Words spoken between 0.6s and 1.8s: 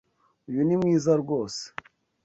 ni mwiza rwose.